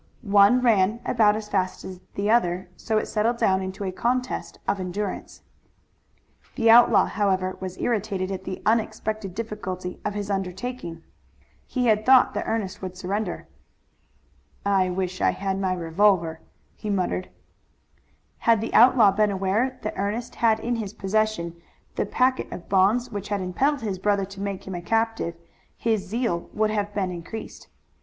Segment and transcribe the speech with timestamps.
[0.23, 4.57] One ran about as fast as the other, so it settled down into a contest
[4.67, 5.43] of endurance.
[6.55, 11.03] The outlaw, however, was irritated at the unexpected difficulty of his undertaking.
[11.67, 13.47] He had thought that Ernest would surrender.
[14.65, 16.39] "I wish I had my revolver,"
[16.75, 17.29] he muttered.
[18.39, 21.61] Had the outlaw been aware that Ernest had in his possession
[21.95, 25.35] the packet of bonds which had impelled his brother to make him a captive
[25.77, 27.67] his zeal would have been increased.